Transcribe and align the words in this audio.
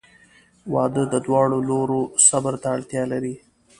•واده 0.73 1.03
د 1.13 1.15
دواړو 1.25 1.57
لورو 1.69 1.99
صبر 2.27 2.53
ته 2.61 2.67
اړتیا 2.75 3.03
لري. 3.11 3.35